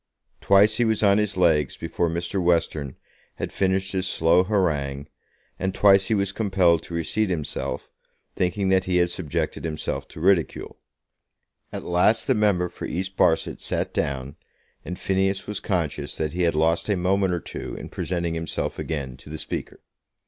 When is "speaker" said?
19.37-19.81